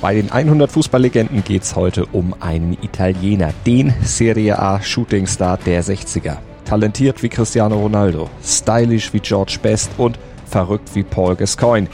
Bei 0.00 0.14
den 0.14 0.30
100 0.30 0.70
Fußballlegenden 0.70 1.42
geht's 1.42 1.74
heute 1.74 2.06
um 2.06 2.32
einen 2.38 2.78
Italiener, 2.82 3.52
den 3.66 3.92
Serie 4.04 4.56
A 4.56 4.80
Shootingstar 4.80 5.58
der 5.58 5.82
60er. 5.82 6.36
Talentiert 6.64 7.20
wie 7.24 7.28
Cristiano 7.28 7.80
Ronaldo, 7.80 8.30
stylisch 8.44 9.12
wie 9.12 9.18
George 9.18 9.58
Best 9.60 9.90
und 9.98 10.16
verrückt 10.46 10.94
wie 10.94 11.02
Paul 11.02 11.34
Gascoigne. 11.34 11.88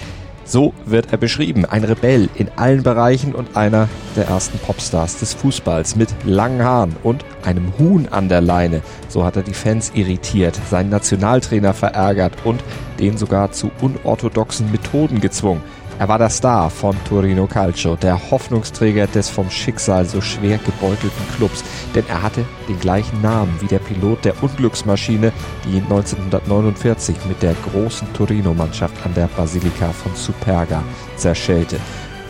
So 0.44 0.74
wird 0.84 1.12
er 1.12 1.16
beschrieben. 1.16 1.64
Ein 1.64 1.84
Rebell 1.84 2.28
in 2.34 2.50
allen 2.56 2.82
Bereichen 2.82 3.34
und 3.34 3.56
einer 3.56 3.88
der 4.16 4.26
ersten 4.26 4.58
Popstars 4.58 5.18
des 5.18 5.32
Fußballs 5.32 5.96
mit 5.96 6.10
langen 6.26 6.62
Haaren 6.62 6.96
und 7.02 7.24
einem 7.42 7.72
Huhn 7.78 8.08
an 8.10 8.28
der 8.28 8.42
Leine. 8.42 8.82
So 9.08 9.24
hat 9.24 9.36
er 9.36 9.42
die 9.42 9.54
Fans 9.54 9.92
irritiert, 9.94 10.60
seinen 10.68 10.90
Nationaltrainer 10.90 11.72
verärgert 11.72 12.34
und 12.44 12.62
den 13.00 13.16
sogar 13.16 13.52
zu 13.52 13.70
unorthodoxen 13.80 14.70
Methoden 14.70 15.20
gezwungen. 15.20 15.62
Er 16.04 16.08
war 16.08 16.18
der 16.18 16.28
Star 16.28 16.68
von 16.68 16.94
Torino 17.08 17.46
Calcio, 17.46 17.96
der 17.96 18.30
Hoffnungsträger 18.30 19.06
des 19.06 19.30
vom 19.30 19.48
Schicksal 19.48 20.04
so 20.04 20.20
schwer 20.20 20.58
gebeutelten 20.58 21.26
Clubs, 21.34 21.64
denn 21.94 22.04
er 22.08 22.20
hatte 22.20 22.44
den 22.68 22.78
gleichen 22.78 23.22
Namen 23.22 23.56
wie 23.60 23.68
der 23.68 23.78
Pilot 23.78 24.22
der 24.26 24.42
Unglücksmaschine, 24.42 25.32
die 25.64 25.80
1949 25.80 27.16
mit 27.26 27.42
der 27.42 27.54
großen 27.54 28.12
Torino-Mannschaft 28.12 28.94
an 29.06 29.14
der 29.14 29.28
Basilika 29.28 29.92
von 29.92 30.14
Superga 30.14 30.82
zerschellte. 31.16 31.78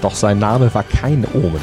Doch 0.03 0.15
sein 0.15 0.39
Name 0.39 0.73
war 0.73 0.85
kein 0.85 1.27
Omen, 1.35 1.61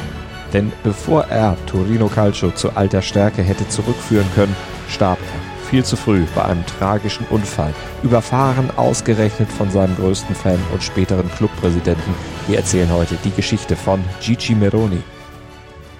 denn 0.52 0.70
bevor 0.82 1.24
er 1.28 1.56
Torino 1.64 2.08
Calcio 2.08 2.50
zu 2.50 2.76
alter 2.76 3.00
Stärke 3.00 3.40
hätte 3.40 3.66
zurückführen 3.68 4.28
können, 4.34 4.54
starb 4.86 5.18
er 5.18 5.51
viel 5.72 5.84
zu 5.86 5.96
früh 5.96 6.26
bei 6.34 6.44
einem 6.44 6.66
tragischen 6.66 7.24
Unfall, 7.30 7.72
überfahren 8.02 8.70
ausgerechnet 8.76 9.48
von 9.48 9.70
seinem 9.70 9.96
größten 9.96 10.34
Fan 10.34 10.58
und 10.70 10.82
späteren 10.82 11.30
Clubpräsidenten. 11.30 12.12
Wir 12.46 12.58
erzählen 12.58 12.92
heute 12.92 13.16
die 13.24 13.30
Geschichte 13.30 13.74
von 13.74 14.04
Gigi 14.20 14.54
Meroni. 14.54 15.02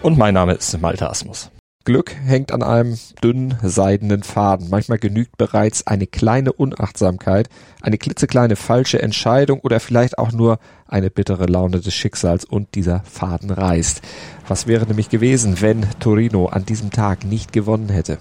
Und 0.03 0.19
mein 0.19 0.35
Name 0.35 0.53
ist 0.53 0.79
Malte 0.79 1.09
Asmus. 1.09 1.51
Glück 1.85 2.15
hängt 2.15 2.53
an 2.53 2.63
einem 2.63 2.99
dünnen, 3.25 3.57
seidenen 3.63 4.25
Faden. 4.25 4.69
Manchmal 4.69 4.99
genügt 4.99 5.39
bereits 5.39 5.87
eine 5.87 6.07
kleine 6.07 6.53
Unachtsamkeit, 6.53 7.49
eine 7.81 7.97
klitzekleine 7.97 8.57
falsche 8.57 9.01
Entscheidung 9.01 9.61
oder 9.61 9.81
vielleicht 9.81 10.19
auch 10.19 10.33
nur 10.33 10.59
eine 10.87 11.09
bittere 11.09 11.47
Laune 11.47 11.81
des 11.81 11.95
Schicksals 11.95 12.45
und 12.45 12.75
dieser 12.75 13.01
Faden 13.05 13.51
reißt. 13.51 14.03
Was 14.47 14.67
wäre 14.67 14.85
nämlich 14.85 15.09
gewesen, 15.09 15.63
wenn 15.63 15.87
Torino 15.99 16.45
an 16.45 16.67
diesem 16.67 16.91
Tag 16.91 17.25
nicht 17.25 17.55
gewonnen 17.55 17.89
hätte? 17.89 18.19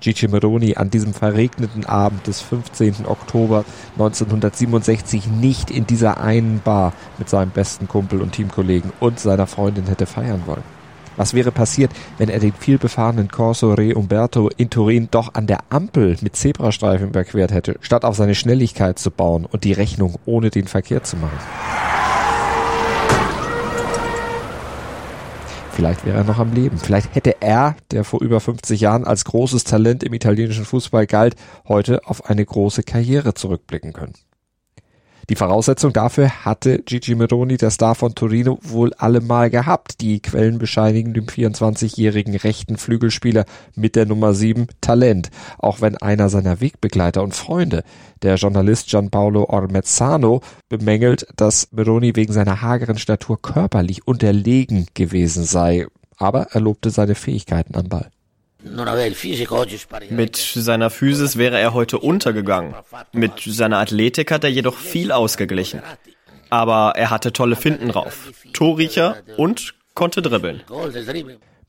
Gigi 0.00 0.28
Meroni 0.28 0.76
an 0.76 0.90
diesem 0.90 1.12
verregneten 1.12 1.84
Abend 1.84 2.26
des 2.26 2.40
15. 2.40 3.06
Oktober 3.06 3.64
1967 3.94 5.26
nicht 5.26 5.70
in 5.70 5.86
dieser 5.86 6.20
einen 6.20 6.60
Bar 6.60 6.92
mit 7.18 7.28
seinem 7.28 7.50
besten 7.50 7.88
Kumpel 7.88 8.22
und 8.22 8.32
Teamkollegen 8.32 8.92
und 9.00 9.18
seiner 9.18 9.46
Freundin 9.46 9.86
hätte 9.86 10.06
feiern 10.06 10.42
wollen. 10.46 10.78
Was 11.16 11.34
wäre 11.34 11.50
passiert, 11.50 11.90
wenn 12.16 12.28
er 12.28 12.38
den 12.38 12.52
vielbefahrenen 12.52 13.28
Corso 13.28 13.74
Re 13.74 13.92
Umberto 13.96 14.50
in 14.56 14.70
Turin 14.70 15.08
doch 15.10 15.34
an 15.34 15.48
der 15.48 15.58
Ampel 15.68 16.16
mit 16.20 16.36
Zebrastreifen 16.36 17.08
überquert 17.08 17.50
hätte, 17.50 17.76
statt 17.80 18.04
auf 18.04 18.14
seine 18.14 18.36
Schnelligkeit 18.36 19.00
zu 19.00 19.10
bauen 19.10 19.44
und 19.44 19.64
die 19.64 19.72
Rechnung 19.72 20.14
ohne 20.26 20.50
den 20.50 20.68
Verkehr 20.68 21.02
zu 21.02 21.16
machen? 21.16 21.87
Vielleicht 25.78 26.04
wäre 26.04 26.16
er 26.16 26.24
noch 26.24 26.40
am 26.40 26.52
Leben. 26.52 26.76
Vielleicht 26.76 27.14
hätte 27.14 27.36
er, 27.40 27.76
der 27.92 28.02
vor 28.02 28.20
über 28.20 28.40
50 28.40 28.80
Jahren 28.80 29.04
als 29.04 29.24
großes 29.24 29.62
Talent 29.62 30.02
im 30.02 30.12
italienischen 30.12 30.64
Fußball 30.64 31.06
galt, 31.06 31.36
heute 31.68 32.04
auf 32.04 32.28
eine 32.28 32.44
große 32.44 32.82
Karriere 32.82 33.32
zurückblicken 33.32 33.92
können. 33.92 34.14
Die 35.30 35.36
Voraussetzung 35.36 35.92
dafür 35.92 36.46
hatte 36.46 36.78
Gigi 36.78 37.14
Meroni, 37.14 37.58
der 37.58 37.70
Star 37.70 37.94
von 37.94 38.14
Torino, 38.14 38.58
wohl 38.62 38.94
allemal 38.94 39.50
gehabt. 39.50 40.00
Die 40.00 40.20
Quellen 40.20 40.56
bescheinigen 40.56 41.12
dem 41.12 41.26
24-jährigen 41.26 42.34
rechten 42.34 42.78
Flügelspieler 42.78 43.44
mit 43.74 43.94
der 43.94 44.06
Nummer 44.06 44.32
7 44.32 44.68
Talent. 44.80 45.30
Auch 45.58 45.82
wenn 45.82 45.98
einer 45.98 46.30
seiner 46.30 46.62
Wegbegleiter 46.62 47.22
und 47.22 47.34
Freunde, 47.34 47.84
der 48.22 48.36
Journalist 48.36 48.88
Gianpaolo 48.88 49.44
Ormezzano, 49.44 50.40
bemängelt, 50.70 51.26
dass 51.36 51.68
Meroni 51.72 52.16
wegen 52.16 52.32
seiner 52.32 52.62
hageren 52.62 52.96
Statur 52.96 53.40
körperlich 53.42 54.06
unterlegen 54.06 54.86
gewesen 54.94 55.44
sei. 55.44 55.86
Aber 56.16 56.48
er 56.52 56.62
lobte 56.62 56.88
seine 56.88 57.14
Fähigkeiten 57.14 57.76
am 57.76 57.90
Ball. 57.90 58.10
Mit 60.10 60.36
seiner 60.36 60.90
Physis 60.90 61.36
wäre 61.36 61.58
er 61.58 61.74
heute 61.74 61.98
untergegangen. 61.98 62.74
Mit 63.12 63.40
seiner 63.40 63.78
Athletik 63.78 64.30
hat 64.30 64.44
er 64.44 64.50
jedoch 64.50 64.76
viel 64.76 65.12
ausgeglichen. 65.12 65.80
Aber 66.50 66.94
er 66.96 67.10
hatte 67.10 67.32
tolle 67.32 67.56
Finden 67.56 67.88
drauf, 67.88 68.32
Torriecher 68.52 69.16
und 69.36 69.74
konnte 69.94 70.22
dribbeln. 70.22 70.62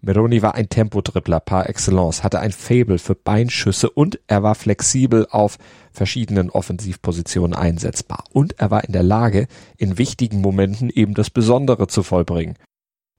Meroni 0.01 0.41
war 0.41 0.55
ein 0.55 0.69
Tempodribbler 0.69 1.41
par 1.41 1.67
excellence, 1.67 2.23
hatte 2.23 2.39
ein 2.39 2.53
Faible 2.53 2.99
für 2.99 3.15
Beinschüsse 3.15 3.89
und 3.89 4.19
er 4.27 4.43
war 4.43 4.55
flexibel 4.55 5.27
auf 5.29 5.57
verschiedenen 5.91 6.49
Offensivpositionen 6.49 7.53
einsetzbar. 7.53 8.23
Und 8.31 8.57
er 8.59 8.71
war 8.71 8.85
in 8.85 8.93
der 8.93 9.03
Lage, 9.03 9.47
in 9.75 9.97
wichtigen 9.97 10.39
Momenten 10.39 10.89
eben 10.89 11.15
das 11.15 11.29
Besondere 11.29 11.87
zu 11.87 12.01
vollbringen. 12.03 12.55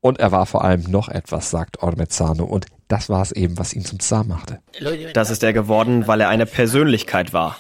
Und 0.01 0.19
er 0.19 0.33
war 0.33 0.47
vor 0.47 0.65
allem 0.65 0.83
noch 0.83 1.09
etwas, 1.09 1.51
sagt 1.51 1.83
Ormezzano, 1.83 2.45
und 2.45 2.67
das 2.89 3.09
war 3.09 3.23
es 3.23 3.33
eben, 3.33 3.59
was 3.59 3.75
ihn 3.75 3.85
zum 3.85 4.01
Star 4.01 4.25
machte. 4.25 4.61
Das 5.13 5.31
ist 5.31 5.43
er 5.43 5.53
geworden, 5.53 6.07
weil 6.07 6.21
er 6.21 6.29
eine 6.29 6.47
Persönlichkeit 6.47 7.33
war. 7.33 7.59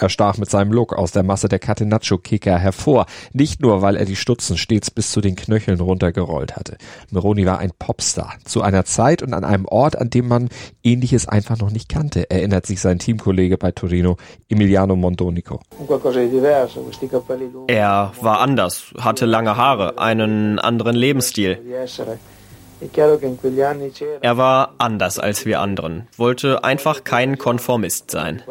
Er 0.00 0.08
stach 0.08 0.38
mit 0.38 0.48
seinem 0.48 0.72
Look 0.72 0.92
aus 0.92 1.10
der 1.10 1.24
Masse 1.24 1.48
der 1.48 1.58
Catenaccio-Kicker 1.58 2.56
hervor, 2.56 3.06
nicht 3.32 3.60
nur, 3.60 3.82
weil 3.82 3.96
er 3.96 4.04
die 4.04 4.14
Stutzen 4.14 4.56
stets 4.56 4.92
bis 4.92 5.10
zu 5.10 5.20
den 5.20 5.34
Knöcheln 5.34 5.80
runtergerollt 5.80 6.54
hatte. 6.54 6.76
Meroni 7.10 7.44
war 7.46 7.58
ein 7.58 7.72
Popstar, 7.76 8.34
zu 8.44 8.62
einer 8.62 8.84
Zeit 8.84 9.22
und 9.22 9.34
an 9.34 9.44
einem 9.44 9.66
Ort, 9.66 9.98
an 9.98 10.10
dem 10.10 10.28
man 10.28 10.50
Ähnliches 10.84 11.26
einfach 11.26 11.58
noch 11.58 11.70
nicht 11.70 11.88
kannte, 11.88 12.30
erinnert 12.30 12.66
sich 12.66 12.80
sein 12.80 13.00
Teamkollege 13.00 13.58
bei 13.58 13.72
Torino, 13.72 14.16
Emiliano 14.48 14.94
Mondonico. 14.94 15.60
Er 17.66 18.12
war 18.20 18.40
anders, 18.40 18.94
hatte 19.00 19.26
lange 19.26 19.56
Haare, 19.56 19.98
einen 19.98 20.60
anderen 20.60 20.94
Lebensstil. 20.94 21.58
Er 24.20 24.36
war 24.36 24.74
anders 24.78 25.18
als 25.18 25.44
wir 25.44 25.60
anderen, 25.60 26.06
wollte 26.16 26.62
einfach 26.62 27.02
kein 27.02 27.36
Konformist 27.36 28.12
sein. 28.12 28.42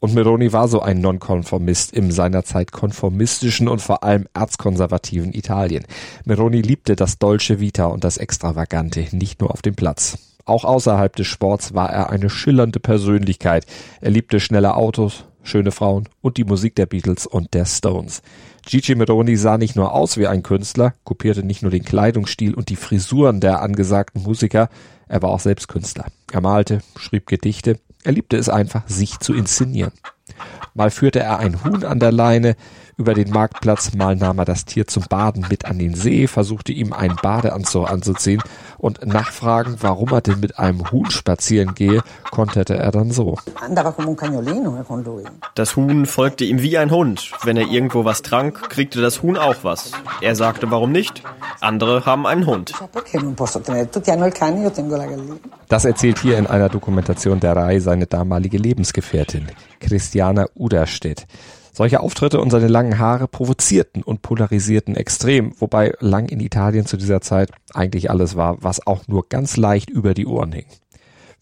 Und 0.00 0.12
Meroni 0.12 0.52
war 0.52 0.68
so 0.68 0.80
ein 0.80 1.00
Nonkonformist 1.00 1.94
im 1.94 2.10
seinerzeit 2.10 2.72
konformistischen 2.72 3.68
und 3.68 3.80
vor 3.80 4.04
allem 4.04 4.26
erzkonservativen 4.34 5.32
Italien. 5.32 5.86
Meroni 6.26 6.60
liebte 6.60 6.94
das 6.94 7.18
Dolce 7.18 7.58
Vita 7.58 7.86
und 7.86 8.04
das 8.04 8.18
Extravagante, 8.18 9.06
nicht 9.12 9.40
nur 9.40 9.50
auf 9.50 9.62
dem 9.62 9.74
Platz. 9.74 10.18
Auch 10.44 10.64
außerhalb 10.64 11.16
des 11.16 11.26
Sports 11.26 11.72
war 11.72 11.90
er 11.90 12.10
eine 12.10 12.28
schillernde 12.28 12.80
Persönlichkeit. 12.80 13.64
Er 14.02 14.10
liebte 14.10 14.40
schnelle 14.40 14.74
Autos, 14.74 15.24
schöne 15.42 15.70
Frauen 15.70 16.06
und 16.20 16.36
die 16.36 16.44
Musik 16.44 16.74
der 16.74 16.84
Beatles 16.84 17.26
und 17.26 17.54
der 17.54 17.64
Stones. 17.64 18.20
Gigi 18.66 18.94
Meroni 18.94 19.36
sah 19.36 19.56
nicht 19.56 19.76
nur 19.76 19.94
aus 19.94 20.18
wie 20.18 20.26
ein 20.26 20.42
Künstler, 20.42 20.92
kopierte 21.04 21.42
nicht 21.42 21.62
nur 21.62 21.70
den 21.70 21.84
Kleidungsstil 21.84 22.54
und 22.54 22.68
die 22.68 22.76
Frisuren 22.76 23.40
der 23.40 23.62
angesagten 23.62 24.22
Musiker, 24.22 24.68
er 25.06 25.22
war 25.22 25.30
auch 25.30 25.40
selbst 25.40 25.68
Künstler. 25.68 26.06
Er 26.32 26.40
malte, 26.40 26.80
schrieb 26.96 27.26
Gedichte, 27.26 27.78
er 28.04 28.12
liebte 28.12 28.36
es 28.36 28.48
einfach, 28.48 28.86
sich 28.86 29.18
zu 29.18 29.34
inszenieren. 29.34 29.92
Mal 30.74 30.90
führte 30.90 31.20
er 31.20 31.38
ein 31.38 31.64
Huhn 31.64 31.84
an 31.84 32.00
der 32.00 32.12
Leine, 32.12 32.56
über 32.96 33.14
den 33.14 33.30
Marktplatz, 33.30 33.94
mal 33.94 34.14
nahm 34.14 34.38
er 34.38 34.44
das 34.44 34.64
Tier 34.66 34.86
zum 34.86 35.04
Baden 35.08 35.46
mit 35.50 35.64
an 35.64 35.78
den 35.78 35.94
See, 35.94 36.28
versuchte 36.28 36.72
ihm 36.72 36.92
einen 36.92 37.16
Badeanzug 37.16 37.90
anzuziehen 37.90 38.40
und 38.78 39.04
nachfragen, 39.04 39.76
warum 39.80 40.12
er 40.12 40.20
denn 40.20 40.40
mit 40.40 40.58
einem 40.58 40.90
Huhn 40.92 41.10
spazieren 41.10 41.74
gehe, 41.74 42.02
konterte 42.30 42.76
er 42.76 42.92
dann 42.92 43.10
so. 43.10 43.36
Das 45.54 45.74
Huhn 45.74 46.06
folgte 46.06 46.44
ihm 46.44 46.62
wie 46.62 46.78
ein 46.78 46.90
Hund. 46.90 47.32
Wenn 47.42 47.56
er 47.56 47.66
irgendwo 47.66 48.04
was 48.04 48.22
trank, 48.22 48.68
kriegte 48.70 49.00
das 49.00 49.22
Huhn 49.22 49.36
auch 49.36 49.56
was. 49.62 49.92
Er 50.20 50.36
sagte, 50.36 50.70
warum 50.70 50.92
nicht? 50.92 51.22
Andere 51.60 52.06
haben 52.06 52.26
einen 52.26 52.46
Hund. 52.46 52.74
Das 55.74 55.84
erzählt 55.84 56.20
hier 56.20 56.38
in 56.38 56.46
einer 56.46 56.68
Dokumentation 56.68 57.40
der 57.40 57.56
Reihe 57.56 57.80
seine 57.80 58.06
damalige 58.06 58.58
Lebensgefährtin, 58.58 59.48
Christiana 59.80 60.46
Uderstedt. 60.54 61.26
Solche 61.72 61.98
Auftritte 61.98 62.40
und 62.40 62.50
seine 62.50 62.68
langen 62.68 63.00
Haare 63.00 63.26
provozierten 63.26 64.04
und 64.04 64.22
polarisierten 64.22 64.94
extrem, 64.94 65.52
wobei 65.58 65.92
lang 65.98 66.28
in 66.28 66.38
Italien 66.38 66.86
zu 66.86 66.96
dieser 66.96 67.20
Zeit 67.22 67.50
eigentlich 67.72 68.08
alles 68.08 68.36
war, 68.36 68.62
was 68.62 68.86
auch 68.86 69.08
nur 69.08 69.28
ganz 69.28 69.56
leicht 69.56 69.90
über 69.90 70.14
die 70.14 70.26
Ohren 70.26 70.52
hing. 70.52 70.66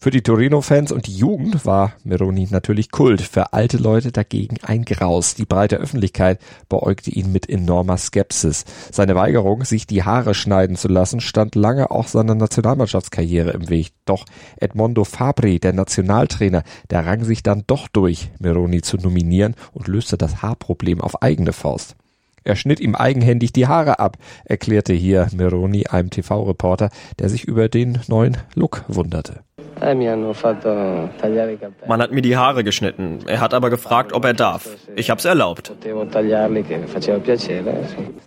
Für 0.03 0.11
die 0.11 0.21
Torino-Fans 0.21 0.91
und 0.91 1.07
die 1.07 1.15
Jugend 1.15 1.65
war 1.65 1.93
Meroni 2.03 2.45
natürlich 2.51 2.91
Kult, 2.91 3.21
für 3.21 3.53
alte 3.53 3.77
Leute 3.77 4.11
dagegen 4.11 4.57
ein 4.61 4.83
Graus. 4.83 5.33
Die 5.33 5.45
breite 5.45 5.77
Öffentlichkeit 5.77 6.41
beäugte 6.67 7.09
ihn 7.09 7.31
mit 7.31 7.49
enormer 7.49 7.95
Skepsis. 7.95 8.65
Seine 8.91 9.15
Weigerung, 9.15 9.63
sich 9.63 9.87
die 9.87 10.03
Haare 10.03 10.33
schneiden 10.33 10.75
zu 10.75 10.89
lassen, 10.89 11.21
stand 11.21 11.55
lange 11.55 11.89
auch 11.89 12.09
seiner 12.09 12.35
Nationalmannschaftskarriere 12.35 13.51
im 13.51 13.69
Weg. 13.69 13.93
Doch 14.03 14.25
Edmondo 14.57 15.05
Fabri, 15.05 15.61
der 15.61 15.71
Nationaltrainer, 15.71 16.63
der 16.89 17.05
rang 17.05 17.23
sich 17.23 17.41
dann 17.41 17.63
doch 17.65 17.87
durch, 17.87 18.29
Meroni 18.39 18.81
zu 18.81 18.97
nominieren 18.97 19.55
und 19.71 19.87
löste 19.87 20.17
das 20.17 20.41
Haarproblem 20.41 20.99
auf 20.99 21.21
eigene 21.21 21.53
Faust. 21.53 21.95
Er 22.43 22.57
schnitt 22.57 22.81
ihm 22.81 22.95
eigenhändig 22.95 23.53
die 23.53 23.67
Haare 23.67 23.99
ab, 23.99 24.17
erklärte 24.43 24.91
hier 24.91 25.29
Meroni 25.33 25.87
einem 25.87 26.09
TV-Reporter, 26.09 26.89
der 27.19 27.29
sich 27.29 27.45
über 27.45 27.69
den 27.69 27.99
neuen 28.09 28.35
Look 28.53 28.83
wunderte. 28.89 29.45
Eh, 29.83 31.57
Man 31.87 32.01
hat 32.01 32.11
mir 32.11 32.21
die 32.21 32.37
Haare 32.37 32.63
geschnitten. 32.63 33.19
Er 33.27 33.41
hat 33.41 33.53
aber 33.53 33.69
gefragt, 33.69 34.13
ob 34.13 34.23
er 34.23 34.33
darf. 34.33 34.69
Ich 34.95 35.09
hab's 35.09 35.25
erlaubt. 35.25 35.73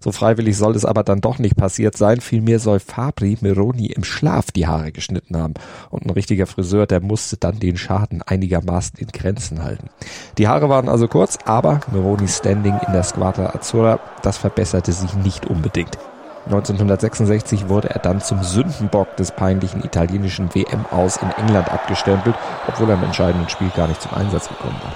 So 0.01 0.13
freiwillig 0.13 0.57
soll 0.57 0.77
es 0.77 0.85
aber 0.85 1.03
dann 1.03 1.21
doch 1.21 1.39
nicht 1.39 1.57
passiert 1.57 1.97
sein. 1.97 2.21
Vielmehr 2.21 2.59
soll 2.59 2.79
Fabri 2.79 3.39
Meroni 3.41 3.87
im 3.87 4.05
Schlaf 4.05 4.51
die 4.51 4.67
Haare 4.67 4.93
geschnitten 4.93 5.37
haben. 5.37 5.55
Und 5.91 6.05
ein 6.05 6.11
richtiger 6.11 6.47
Friseur, 6.47 6.87
der 6.87 7.01
musste 7.01 7.37
dann 7.39 7.59
den 7.59 7.77
Schaden 7.77 8.23
einigermaßen 8.23 8.99
in 8.99 9.09
Grenzen 9.09 9.65
halten. 9.65 9.89
Die 10.37 10.49
Haare 10.49 10.69
waren 10.69 10.89
also 10.89 11.09
kurz, 11.09 11.39
aber 11.45 11.81
Meronis 11.93 12.37
Standing 12.39 12.79
in 12.87 12.93
der 12.93 13.03
Squadra 13.03 13.55
Azzurra, 13.55 13.99
das 14.23 14.37
verbesserte 14.37 14.93
sich 14.93 15.15
nicht 15.15 15.47
unbedingt. 15.47 15.97
1966 16.47 17.69
wurde 17.69 17.91
er 17.91 17.99
dann 17.99 18.21
zum 18.21 18.43
Sündenbock 18.43 19.17
des 19.17 19.33
peinlichen 19.33 19.85
italienischen 19.85 20.55
WM 20.55 20.87
aus 20.91 21.17
in 21.17 21.31
England 21.33 21.71
abgestempelt, 21.71 22.37
obwohl 22.69 22.89
er 22.89 22.95
im 22.95 23.03
entscheidenden 23.03 23.49
Spiel 23.49 23.71
gar 23.77 23.89
nicht 23.89 24.01
zum 24.01 24.15
Einsatz 24.15 24.49
gekommen 24.49 24.77
war. 24.83 24.95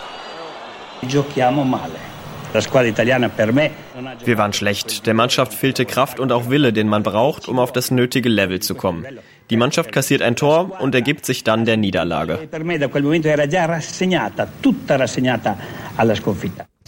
Wir 4.25 4.38
waren 4.38 4.52
schlecht. 4.52 5.06
Der 5.06 5.14
Mannschaft 5.14 5.55
fehlte 5.55 5.87
Kraft 5.87 6.19
und 6.20 6.32
auch 6.32 6.50
Wille, 6.50 6.73
den 6.73 6.88
man 6.88 7.02
braucht, 7.02 7.49
um 7.49 7.58
auf 7.58 7.73
das 7.73 7.91
nötige 7.91 8.29
Level 8.29 8.61
zu 8.61 8.75
kommen. 8.75 9.06
Die 9.50 9.56
Mannschaft 9.56 9.93
kassiert 9.93 10.23
ein 10.23 10.37
Tor 10.37 10.81
und 10.81 10.94
ergibt 10.94 11.26
sich 11.26 11.44
dann 11.44 11.64
der 11.64 11.76
Niederlage. 11.76 12.38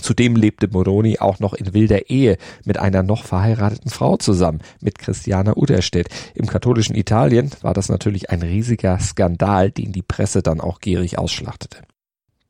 Zudem 0.03 0.37
lebte 0.37 0.69
Moroni 0.69 1.19
auch 1.19 1.39
noch 1.39 1.55
in 1.55 1.73
wilder 1.73 2.11
Ehe 2.11 2.37
mit 2.65 2.79
einer 2.79 3.03
noch 3.03 3.25
verheirateten 3.25 3.91
Frau 3.91 4.17
zusammen, 4.17 4.61
mit 4.81 4.99
Christiana 4.99 5.57
Uderstedt. 5.57 6.09
Im 6.35 6.47
katholischen 6.47 6.97
Italien 6.97 7.51
war 7.63 7.73
das 7.73 7.89
natürlich 7.89 8.31
ein 8.31 8.43
riesiger 8.43 8.99
Skandal, 8.99 9.71
den 9.71 9.93
die 9.93 10.03
Presse 10.03 10.43
dann 10.43 10.61
auch 10.61 10.81
gierig 10.81 11.19
ausschlachtete. 11.19 11.79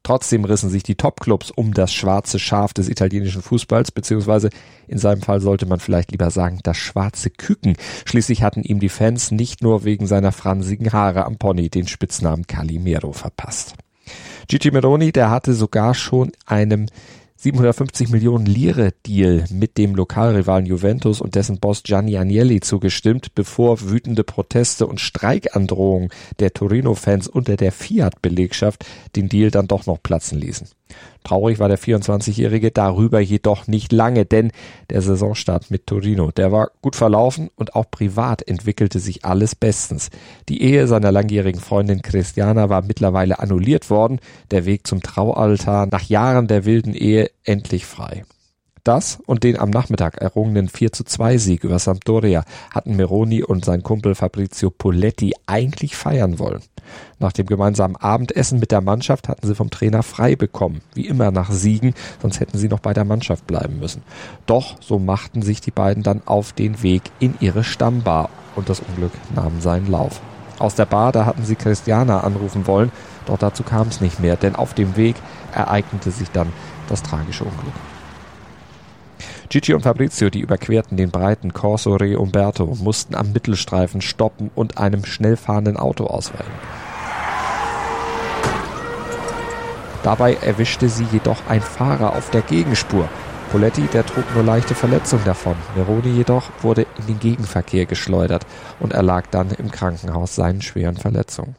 Trotzdem 0.03 0.45
rissen 0.45 0.69
sich 0.69 0.83
die 0.83 0.97
Topclubs 0.97 1.53
um 1.53 1.75
das 1.75 1.93
schwarze 1.93 2.41
Schaf 2.41 2.73
des 2.73 2.89
italienischen 2.89 3.41
Fußballs, 3.41 3.93
beziehungsweise 3.93 4.51
in 4.89 4.99
seinem 4.99 5.23
Fall 5.23 5.41
sollte 5.41 5.67
man 5.67 5.79
vielleicht 5.79 6.11
lieber 6.11 6.31
sagen, 6.31 6.59
das 6.65 6.77
schwarze 6.77 7.31
Küken. 7.31 7.77
Schließlich 8.05 8.43
hatten 8.43 8.63
ihm 8.63 8.81
die 8.81 8.89
Fans 8.89 9.31
nicht 9.31 9.63
nur 9.63 9.85
wegen 9.85 10.09
seiner 10.09 10.33
fransigen 10.33 10.93
Haare 10.93 11.25
am 11.25 11.37
Pony 11.37 11.71
den 11.71 11.87
Spitznamen 11.87 12.49
Calimero 12.49 13.13
verpasst. 13.13 13.75
Gigi 14.49 14.73
Meroni, 14.73 15.13
der 15.13 15.31
hatte 15.31 15.55
sogar 15.55 15.95
schon 15.95 16.33
einem 16.47 16.87
750 17.43 18.11
Millionen 18.11 18.47
Lire 18.47 18.93
Deal 19.05 19.47
mit 19.51 19.77
dem 19.77 19.97
Lokalrivalen 19.97 20.65
Juventus 20.65 21.21
und 21.21 21.35
dessen 21.35 21.59
Boss 21.59 21.83
Gianni 21.83 22.17
Agnelli 22.17 22.61
zugestimmt, 22.61 23.35
bevor 23.35 23.81
wütende 23.81 24.23
Proteste 24.23 24.87
und 24.87 25.01
Streikandrohungen 25.01 26.11
der 26.39 26.53
Torino-Fans 26.53 27.27
unter 27.27 27.57
der 27.57 27.73
Fiat-Belegschaft 27.73 28.87
den 29.17 29.29
Deal 29.29 29.51
dann 29.51 29.67
doch 29.67 29.87
noch 29.87 30.01
platzen 30.01 30.39
ließen. 30.39 30.69
Traurig 31.25 31.59
war 31.59 31.69
der 31.69 31.79
24-Jährige 31.79 32.71
darüber 32.71 33.21
jedoch 33.21 33.67
nicht 33.67 33.93
lange, 33.93 34.25
denn 34.25 34.51
der 34.91 35.03
Saisonstart 35.03 35.71
mit 35.71 35.87
Torino, 35.87 36.31
der 36.31 36.53
war 36.53 36.71
gut 36.81 36.97
verlaufen 36.97 37.51
und 37.57 37.75
auch 37.75 37.91
privat 37.91 38.47
entwickelte 38.47 38.99
sich 38.99 39.25
alles 39.25 39.55
bestens. 39.55 40.11
Die 40.49 40.63
Ehe 40.63 40.87
seiner 40.87 41.13
langjährigen 41.13 41.61
Freundin 41.61 42.03
Christiana 42.03 42.69
war 42.69 42.83
mittlerweile 42.83 43.39
annulliert 43.39 43.91
worden, 43.91 44.19
der 44.51 44.65
Weg 44.65 44.87
zum 44.87 45.03
Traualtar 45.03 45.87
nach 45.87 46.03
Jahren 46.09 46.49
der 46.49 46.65
wilden 46.65 46.95
Ehe 46.95 47.31
endlich 47.45 47.87
frei. 47.87 48.25
Das 48.85 49.21
und 49.27 49.45
den 49.45 49.61
am 49.61 49.71
Nachmittag 49.71 50.17
errungenen 50.17 50.69
4 50.69 50.91
zu 50.91 51.05
2 51.05 51.39
Sieg 51.39 51.63
über 51.63 51.79
Sampdoria 51.79 52.43
hatten 52.75 52.97
Meroni 52.97 53.45
und 53.45 53.65
sein 53.65 53.85
Kumpel 53.85 54.17
Fabrizio 54.17 54.71
Poletti 54.71 55.35
eigentlich 55.47 55.95
feiern 55.95 56.41
wollen. 56.41 56.63
Nach 57.21 57.31
dem 57.31 57.47
gemeinsamen 57.47 57.95
Abendessen 57.95 58.59
mit 58.59 58.73
der 58.73 58.81
Mannschaft 58.81 59.29
hatten 59.29 59.47
sie 59.47 59.55
vom 59.55 59.71
Trainer 59.71 60.03
frei 60.03 60.35
bekommen, 60.35 60.81
wie 60.95 61.07
immer 61.07 61.31
nach 61.31 61.53
Siegen, 61.53 61.95
sonst 62.21 62.41
hätten 62.41 62.59
sie 62.59 62.67
noch 62.67 62.81
bei 62.81 62.93
der 62.93 63.05
Mannschaft 63.05 63.47
bleiben 63.47 63.79
müssen. 63.79 64.03
Doch 64.47 64.75
so 64.83 64.99
machten 64.99 65.43
sich 65.43 65.61
die 65.61 65.71
beiden 65.71 66.03
dann 66.03 66.21
auf 66.27 66.53
den 66.53 66.83
Weg 66.83 67.03
in 67.21 67.37
ihre 67.39 67.63
Stammbar 67.63 68.31
und 68.57 68.69
das 68.69 68.81
Unglück 68.81 69.13
nahm 69.37 69.61
seinen 69.61 69.87
Lauf. 69.87 70.21
Aus 70.59 70.75
der 70.75 70.87
Bar, 70.87 71.13
da 71.13 71.25
hatten 71.25 71.45
sie 71.45 71.55
Christiana 71.55 72.23
anrufen 72.23 72.67
wollen, 72.67 72.91
doch 73.27 73.39
dazu 73.39 73.63
kam 73.63 73.87
es 73.87 74.01
nicht 74.01 74.19
mehr, 74.19 74.35
denn 74.35 74.57
auf 74.57 74.75
dem 74.75 74.97
Weg 74.97 75.15
ereignete 75.55 76.11
sich 76.11 76.33
dann 76.33 76.53
das 76.89 77.05
tragische 77.05 77.45
Unglück. 77.45 77.75
Gigi 79.53 79.75
und 79.75 79.83
Fabrizio, 79.83 80.31
die 80.31 80.41
überquerten 80.41 80.97
den 80.97 81.11
breiten 81.11 81.53
Corso 81.53 81.95
Re 81.97 82.19
Umberto, 82.19 82.75
mussten 82.81 83.15
am 83.15 83.33
Mittelstreifen 83.33 84.01
stoppen 84.01 84.51
und 84.55 84.79
einem 84.79 85.05
schnell 85.05 85.37
fahrenden 85.37 85.77
Auto 85.77 86.07
ausweichen. 86.07 86.51
Dabei 90.03 90.37
erwischte 90.37 90.89
sie 90.89 91.05
jedoch 91.13 91.37
ein 91.51 91.61
Fahrer 91.61 92.17
auf 92.17 92.31
der 92.31 92.41
Gegenspur. 92.41 93.11
Poletti, 93.51 93.83
der 93.93 94.07
trug 94.07 94.25
nur 94.35 94.43
leichte 94.43 94.75
Verletzungen 94.75 95.27
davon. 95.27 95.57
Neroni 95.77 96.09
jedoch 96.09 96.49
wurde 96.63 96.87
in 96.99 97.09
den 97.09 97.19
Gegenverkehr 97.19 97.85
geschleudert 97.85 98.47
und 98.81 98.95
erlag 98.95 99.27
dann 99.31 99.51
im 99.51 99.71
Krankenhaus 99.71 100.35
seinen 100.35 100.63
schweren 100.63 100.97
Verletzungen. 100.97 101.57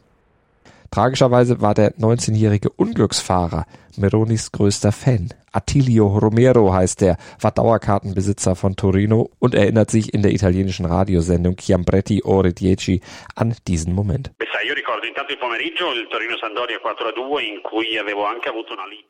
Tragischerweise 0.94 1.60
war 1.60 1.74
der 1.74 1.92
19-jährige 1.96 2.70
Unglücksfahrer 2.70 3.66
Meronis 3.96 4.52
größter 4.52 4.92
Fan. 4.92 5.30
Attilio 5.50 6.06
Romero 6.06 6.72
heißt 6.72 7.02
er, 7.02 7.16
war 7.40 7.50
Dauerkartenbesitzer 7.50 8.54
von 8.54 8.76
Torino 8.76 9.28
und 9.40 9.56
erinnert 9.56 9.90
sich 9.90 10.14
in 10.14 10.22
der 10.22 10.30
italienischen 10.30 10.86
Radiosendung 10.86 11.56
Chiambretti 11.56 12.22
Ore 12.22 12.52
Dieci 12.52 13.00
an 13.34 13.56
diesen 13.66 13.92
Moment. 13.92 14.30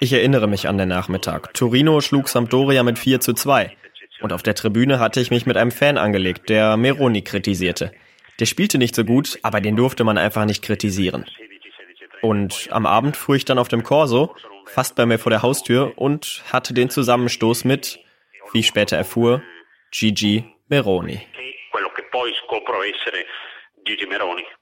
Ich 0.00 0.12
erinnere 0.14 0.46
mich 0.46 0.66
an 0.66 0.78
den 0.78 0.88
Nachmittag. 0.88 1.52
Torino 1.52 2.00
schlug 2.00 2.30
Sampdoria 2.30 2.82
mit 2.82 2.98
4 2.98 3.20
zu 3.20 3.34
2. 3.34 3.76
Und 4.22 4.32
auf 4.32 4.42
der 4.42 4.54
Tribüne 4.54 5.00
hatte 5.00 5.20
ich 5.20 5.30
mich 5.30 5.44
mit 5.44 5.58
einem 5.58 5.70
Fan 5.70 5.98
angelegt, 5.98 6.48
der 6.48 6.78
Meroni 6.78 7.20
kritisierte. 7.20 7.92
Der 8.40 8.46
spielte 8.46 8.78
nicht 8.78 8.94
so 8.94 9.04
gut, 9.04 9.38
aber 9.42 9.60
den 9.60 9.76
durfte 9.76 10.02
man 10.02 10.18
einfach 10.18 10.44
nicht 10.44 10.62
kritisieren. 10.62 11.26
Und 12.24 12.68
am 12.70 12.86
Abend 12.86 13.18
fuhr 13.18 13.34
ich 13.34 13.44
dann 13.44 13.58
auf 13.58 13.68
dem 13.68 13.82
Corso, 13.82 14.34
fast 14.64 14.96
bei 14.96 15.04
mir 15.04 15.18
vor 15.18 15.28
der 15.28 15.42
Haustür 15.42 15.92
und 15.96 16.42
hatte 16.50 16.72
den 16.72 16.88
Zusammenstoß 16.88 17.66
mit, 17.66 17.98
wie 18.52 18.60
ich 18.60 18.66
später 18.66 18.96
erfuhr, 18.96 19.42
Gigi 19.90 20.42
Meroni. 20.68 21.20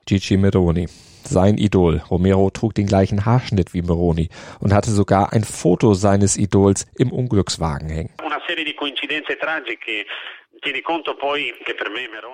Gigi 0.06 0.36
Meroni. 0.36 0.88
Sein 1.24 1.58
Idol. 1.58 2.02
Romero 2.10 2.50
trug 2.50 2.74
den 2.74 2.86
gleichen 2.86 3.24
Haarschnitt 3.24 3.74
wie 3.74 3.82
Meroni 3.82 4.28
und 4.60 4.72
hatte 4.72 4.90
sogar 4.90 5.32
ein 5.32 5.44
Foto 5.44 5.94
seines 5.94 6.36
Idols 6.36 6.86
im 6.96 7.12
Unglückswagen 7.12 7.88
hängen. 7.88 8.12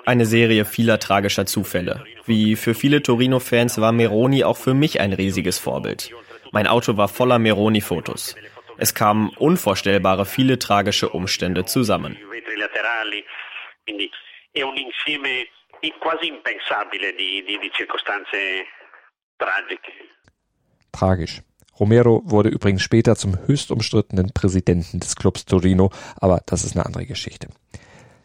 Eine 0.04 0.26
Serie 0.26 0.64
vieler 0.64 0.98
tragischer 0.98 1.46
Zufälle. 1.46 2.04
Wie 2.26 2.56
für 2.56 2.74
viele 2.74 3.02
Torino-Fans 3.02 3.80
war 3.80 3.92
Meroni 3.92 4.44
auch 4.44 4.56
für 4.56 4.74
mich 4.74 5.00
ein 5.00 5.12
riesiges 5.12 5.58
Vorbild. 5.58 6.10
Mein 6.52 6.66
Auto 6.66 6.96
war 6.96 7.08
voller 7.08 7.38
Meroni-Fotos. 7.38 8.36
Es 8.76 8.94
kamen 8.94 9.30
unvorstellbare 9.30 10.24
viele 10.24 10.58
tragische 10.58 11.08
Umstände 11.08 11.64
zusammen. 11.64 12.16
Tragisch. 20.92 21.42
Romero 21.78 22.22
wurde 22.24 22.48
übrigens 22.48 22.82
später 22.82 23.14
zum 23.16 23.38
höchst 23.46 23.70
umstrittenen 23.70 24.32
Präsidenten 24.32 25.00
des 25.00 25.14
Clubs 25.14 25.44
Torino, 25.44 25.90
aber 26.16 26.42
das 26.46 26.64
ist 26.64 26.74
eine 26.76 26.84
andere 26.84 27.06
Geschichte. 27.06 27.48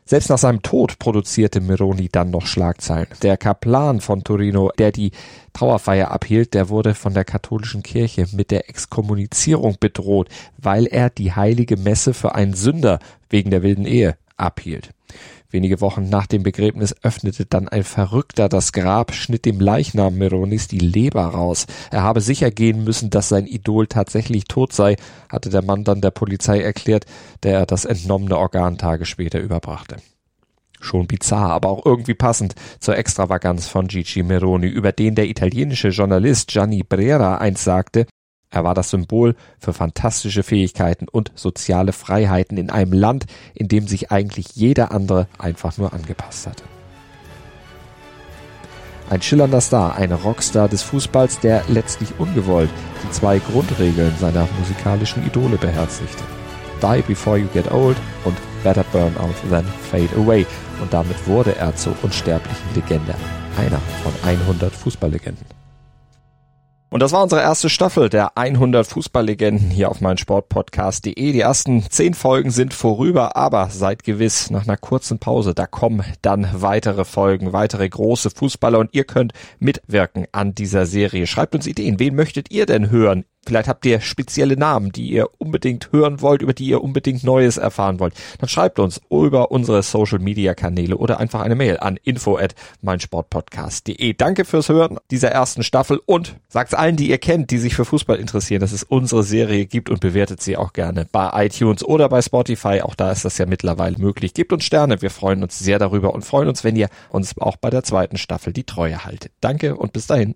Selbst 0.05 0.29
nach 0.29 0.37
seinem 0.37 0.61
Tod 0.61 0.99
produzierte 0.99 1.61
Meroni 1.61 2.09
dann 2.09 2.29
noch 2.29 2.45
Schlagzeilen. 2.45 3.07
Der 3.21 3.37
Kaplan 3.37 4.01
von 4.01 4.23
Torino, 4.23 4.69
der 4.77 4.91
die 4.91 5.11
Trauerfeier 5.53 6.11
abhielt, 6.11 6.53
der 6.53 6.67
wurde 6.67 6.93
von 6.93 7.13
der 7.13 7.23
katholischen 7.23 7.83
Kirche 7.83 8.27
mit 8.33 8.51
der 8.51 8.69
Exkommunizierung 8.69 9.77
bedroht, 9.79 10.27
weil 10.57 10.87
er 10.87 11.09
die 11.09 11.33
heilige 11.33 11.77
Messe 11.77 12.13
für 12.13 12.35
einen 12.35 12.53
Sünder 12.53 12.99
wegen 13.29 13.49
der 13.49 13.63
wilden 13.63 13.85
Ehe 13.85 14.17
abhielt. 14.35 14.89
Wenige 15.53 15.81
Wochen 15.81 16.09
nach 16.09 16.25
dem 16.25 16.41
Begräbnis 16.41 16.95
öffnete 17.03 17.45
dann 17.45 17.69
ein 17.69 17.83
Verrückter 17.83 18.49
das 18.49 18.73
Grab, 18.73 19.13
schnitt 19.13 19.45
dem 19.45 19.59
Leichnam 19.59 20.15
Meronis 20.15 20.67
die 20.67 20.79
Leber 20.79 21.25
raus. 21.25 21.67
Er 21.91 22.01
habe 22.01 22.21
sicher 22.21 22.49
gehen 22.49 22.83
müssen, 22.83 23.11
dass 23.11 23.29
sein 23.29 23.45
Idol 23.45 23.85
tatsächlich 23.85 24.45
tot 24.45 24.73
sei, 24.73 24.95
hatte 25.29 25.51
der 25.51 25.61
Mann 25.61 25.83
dann 25.83 26.01
der 26.01 26.09
Polizei 26.09 26.59
erklärt, 26.59 27.05
der 27.43 27.59
er 27.59 27.65
das 27.67 27.85
entnommene 27.85 28.35
Organ 28.35 28.79
Tage 28.79 29.05
später 29.05 29.39
überbrachte. 29.39 29.97
Schon 30.81 31.05
bizarr, 31.05 31.51
aber 31.51 31.69
auch 31.69 31.85
irgendwie 31.85 32.15
passend 32.15 32.55
zur 32.79 32.97
Extravaganz 32.97 33.67
von 33.67 33.87
Gigi 33.87 34.23
Meroni, 34.23 34.65
über 34.65 34.91
den 34.91 35.13
der 35.13 35.29
italienische 35.29 35.89
Journalist 35.89 36.49
Gianni 36.49 36.81
Brera 36.81 37.37
einst 37.37 37.63
sagte, 37.63 38.07
Er 38.53 38.63
war 38.63 38.75
das 38.75 38.91
Symbol 38.91 39.35
für 39.57 39.73
fantastische 39.73 40.43
Fähigkeiten 40.43 41.07
und 41.09 41.31
soziale 41.33 41.91
Freiheiten 41.91 42.57
in 42.57 42.69
einem 42.69 42.93
Land, 42.93 43.25
in 43.55 43.67
dem 43.67 43.87
sich 43.87 44.11
eigentlich 44.11 44.55
jeder 44.55 44.91
andere 44.91 45.27
einfach 45.39 45.75
nur 45.79 45.91
angepasst 45.91 46.45
hatte. 46.45 46.63
Ein 49.09 49.23
schillernder 49.23 49.59
Star, 49.59 49.95
ein 49.95 50.11
Rockstar 50.11 50.69
des 50.69 50.83
Fußballs, 50.83 51.39
der 51.39 51.63
letztlich 51.67 52.09
ungewollt 52.19 52.69
die 53.03 53.11
zwei 53.11 53.39
Grundregeln 53.39 54.13
seiner 54.19 54.47
musikalischen 54.59 55.25
Idole 55.25 55.57
beherzigte. 55.57 56.23
Die 56.81 57.01
Before 57.01 57.37
You 57.37 57.47
Get 57.53 57.71
Old 57.71 57.97
und 58.23 58.37
Better 58.63 58.85
Burn 58.91 59.15
Out 59.17 59.35
Than 59.49 59.65
Fade 59.89 60.15
Away. 60.15 60.45
Und 60.79 60.93
damit 60.93 61.27
wurde 61.27 61.55
er 61.55 61.75
zur 61.75 61.95
unsterblichen 62.03 62.75
Legende. 62.75 63.15
Einer 63.57 63.79
von 64.03 64.13
100 64.23 64.73
Fußballlegenden. 64.73 65.62
Und 66.93 66.99
das 66.99 67.11
war 67.11 67.23
unsere 67.23 67.41
erste 67.41 67.71
Staffel 67.71 68.07
der 68.07 68.37
100 68.37 68.85
Fußballlegenden 68.85 69.71
hier 69.71 69.89
auf 69.89 69.99
meinsportpodcast.de. 69.99 71.31
Die 71.31 71.39
ersten 71.39 71.89
zehn 71.89 72.13
Folgen 72.13 72.51
sind 72.51 72.71
vorüber, 72.71 73.35
aber 73.35 73.71
seid 73.71 74.03
gewiss, 74.03 74.51
nach 74.51 74.67
einer 74.67 74.77
kurzen 74.77 75.17
Pause, 75.17 75.55
da 75.55 75.65
kommen 75.65 76.03
dann 76.21 76.47
weitere 76.53 77.03
Folgen, 77.03 77.51
weitere 77.51 77.89
große 77.89 78.29
Fußballer 78.29 78.77
und 78.77 78.93
ihr 78.93 79.05
könnt 79.05 79.33
mitwirken 79.57 80.27
an 80.33 80.53
dieser 80.53 80.85
Serie. 80.85 81.25
Schreibt 81.25 81.55
uns 81.55 81.65
Ideen. 81.65 81.97
Wen 81.97 82.13
möchtet 82.13 82.51
ihr 82.51 82.67
denn 82.67 82.91
hören? 82.91 83.25
Vielleicht 83.45 83.67
habt 83.67 83.85
ihr 83.85 83.99
spezielle 83.99 84.55
Namen, 84.55 84.91
die 84.91 85.09
ihr 85.09 85.27
unbedingt 85.37 85.91
hören 85.91 86.21
wollt, 86.21 86.41
über 86.41 86.53
die 86.53 86.65
ihr 86.65 86.81
unbedingt 86.81 87.23
Neues 87.23 87.57
erfahren 87.57 87.99
wollt. 87.99 88.13
Dann 88.39 88.49
schreibt 88.49 88.79
uns 88.79 89.01
über 89.09 89.51
unsere 89.51 89.83
Social 89.83 90.19
Media 90.19 90.53
Kanäle 90.53 90.97
oder 90.97 91.19
einfach 91.19 91.41
eine 91.41 91.55
Mail 91.55 91.77
an 91.77 91.97
info 92.03 92.37
at 92.37 92.55
meinsportpodcast.de. 92.81 94.13
Danke 94.13 94.45
fürs 94.45 94.69
Hören 94.69 94.97
dieser 95.11 95.29
ersten 95.29 95.63
Staffel 95.63 95.99
und 96.05 96.37
sagt 96.47 96.73
allen, 96.73 96.95
die 96.95 97.09
ihr 97.09 97.17
kennt, 97.17 97.51
die 97.51 97.57
sich 97.57 97.75
für 97.75 97.85
Fußball 97.85 98.17
interessieren, 98.17 98.61
dass 98.61 98.71
es 98.71 98.83
unsere 98.83 99.23
Serie 99.23 99.65
gibt 99.65 99.89
und 99.89 99.99
bewertet 99.99 100.41
sie 100.41 100.55
auch 100.55 100.73
gerne 100.73 101.05
bei 101.11 101.45
iTunes 101.45 101.83
oder 101.83 102.07
bei 102.07 102.21
Spotify. 102.21 102.81
Auch 102.81 102.95
da 102.95 103.11
ist 103.11 103.25
das 103.25 103.37
ja 103.37 103.45
mittlerweile 103.45 103.97
möglich. 103.97 104.33
Gebt 104.33 104.53
uns 104.53 104.63
Sterne. 104.63 105.01
Wir 105.01 105.09
freuen 105.09 105.43
uns 105.43 105.59
sehr 105.59 105.79
darüber 105.79 106.13
und 106.13 106.23
freuen 106.23 106.47
uns, 106.47 106.63
wenn 106.63 106.75
ihr 106.75 106.87
uns 107.09 107.37
auch 107.39 107.57
bei 107.57 107.69
der 107.69 107.83
zweiten 107.83 108.17
Staffel 108.17 108.53
die 108.53 108.63
Treue 108.63 109.03
haltet. 109.03 109.33
Danke 109.41 109.75
und 109.75 109.91
bis 109.91 110.07
dahin. 110.07 110.35